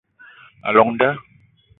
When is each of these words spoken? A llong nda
A 0.71 0.73
llong 0.77 0.91
nda 0.95 1.09